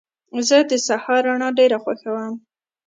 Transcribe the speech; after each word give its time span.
زه 0.47 0.57
د 0.69 0.71
سهار 0.87 1.21
رڼا 1.29 1.49
ډېره 1.59 1.77
خوښوم. 1.83 2.33